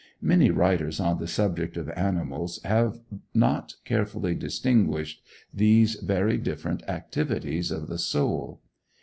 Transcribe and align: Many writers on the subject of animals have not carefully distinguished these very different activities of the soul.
Many 0.23 0.49
writers 0.49 0.99
on 0.99 1.19
the 1.19 1.27
subject 1.27 1.77
of 1.77 1.87
animals 1.91 2.59
have 2.63 3.01
not 3.35 3.75
carefully 3.85 4.33
distinguished 4.33 5.21
these 5.53 5.93
very 5.93 6.39
different 6.39 6.81
activities 6.89 7.69
of 7.69 7.85
the 7.85 7.99
soul. 7.99 8.61